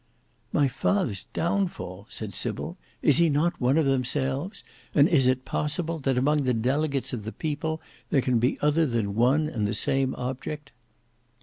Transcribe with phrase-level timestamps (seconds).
[0.51, 2.75] "My father's downfall!" said Sybil.
[3.03, 4.63] "Is he not one of themselves!
[4.95, 8.87] And is it possible, that among the delegates of the People there can be other
[8.87, 10.71] than one and the same object?"